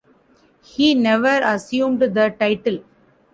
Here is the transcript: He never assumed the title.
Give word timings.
He 0.63 0.95
never 0.95 1.41
assumed 1.43 1.99
the 2.01 2.35
title. 2.39 2.79